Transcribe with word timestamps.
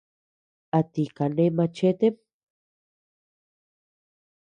¿A 0.77 0.79
ti 0.91 1.03
kane 1.15 1.45
machetem? 1.57 2.15